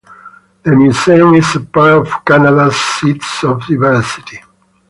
[0.63, 4.41] The Museum is a part of Canada's Seeds of Diversity.